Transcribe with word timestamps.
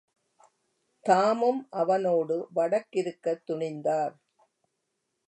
தாமும் 1.05 1.67
அவனோடு 1.71 2.37
வடக்கிருக்கத்துணிந்தார். 2.55 4.15